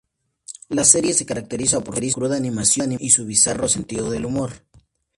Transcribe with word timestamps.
La 0.69 0.83
serie 0.83 1.13
se 1.13 1.27
caracteriza 1.27 1.81
por 1.81 2.03
su 2.03 2.11
cruda 2.15 2.35
animación 2.35 2.93
y 2.99 3.11
su 3.11 3.23
bizarro 3.23 3.67
sentido 3.69 4.09
del 4.09 4.25
humor. 4.25 4.63